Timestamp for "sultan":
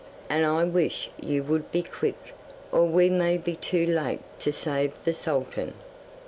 5.13-5.73